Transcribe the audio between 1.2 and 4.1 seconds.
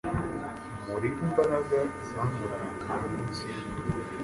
imbaraga zamuranze muminsi yubuto